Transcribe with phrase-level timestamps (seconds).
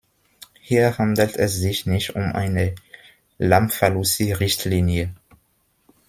[0.61, 2.73] Hier handelt es sich nicht um eine
[3.37, 5.09] "Lamfalussy"-Richtlinie.